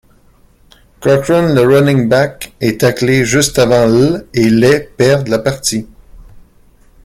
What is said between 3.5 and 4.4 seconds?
avant l'